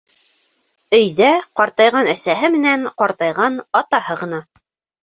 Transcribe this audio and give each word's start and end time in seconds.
Өйҙә 0.99 1.29
ҡартайған 1.61 2.09
әсәһе 2.17 2.53
менән 2.57 2.89
ҡартайған 3.05 3.65
атаһы 3.83 4.23
ғына. 4.25 4.47